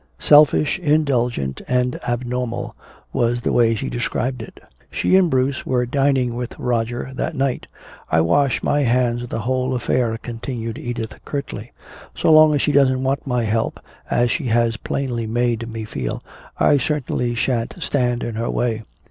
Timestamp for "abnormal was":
2.09-3.39